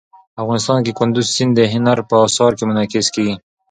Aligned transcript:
افغانستان 0.41 0.79
کې 0.85 0.91
کندز 0.99 1.27
سیند 1.35 1.53
د 1.57 1.61
هنر 1.73 1.97
په 2.09 2.15
اثار 2.25 2.51
کې 2.57 2.63
منعکس 2.69 3.07
کېږي. 3.15 3.35